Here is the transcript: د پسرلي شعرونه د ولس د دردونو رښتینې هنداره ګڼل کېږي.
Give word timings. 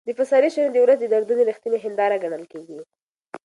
د 0.07 0.09
پسرلي 0.19 0.49
شعرونه 0.53 0.73
د 0.73 0.77
ولس 0.81 0.97
د 1.01 1.05
دردونو 1.13 1.41
رښتینې 1.49 1.77
هنداره 1.85 2.21
ګڼل 2.23 2.43
کېږي. 2.51 2.79